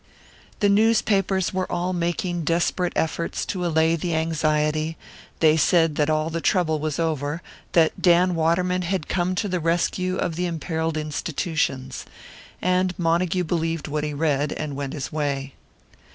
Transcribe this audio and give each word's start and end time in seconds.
The 0.61 0.67
newspapers 0.67 1.53
were 1.53 1.71
all 1.71 1.93
making 1.93 2.43
desperate 2.43 2.91
efforts 2.95 3.45
to 3.45 3.63
allay 3.63 3.95
the 3.95 4.15
anxiety 4.15 4.97
they 5.41 5.55
said 5.57 5.93
that 5.97 6.09
all 6.09 6.31
the 6.31 6.41
trouble 6.41 6.79
was 6.79 6.97
over, 6.97 7.43
that 7.73 8.01
Dan 8.01 8.33
Waterman 8.33 8.81
had 8.81 9.07
come 9.07 9.35
to 9.35 9.47
the 9.47 9.59
rescue 9.59 10.15
of 10.17 10.37
the 10.37 10.47
imperilled 10.47 10.97
institutions. 10.97 12.05
And 12.63 12.97
Montague 12.97 13.43
believed 13.43 13.87
what 13.87 14.03
he 14.03 14.11
read, 14.15 14.51
and 14.51 14.75
went 14.75 14.93
his 14.93 15.11
way. 15.13 15.53